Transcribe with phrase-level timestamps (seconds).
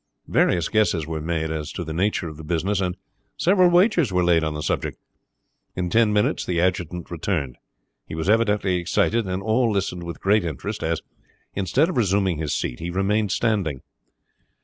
[0.27, 2.97] Various guesses were made as to the nature of the business, and
[3.37, 4.97] several wagers were laid on the subject.
[5.75, 7.55] In ten minutes the adjutant returned.
[8.07, 11.03] He was evidently excited, and all listened with great interest as,
[11.53, 13.83] instead of resuming his seat, he remained standing.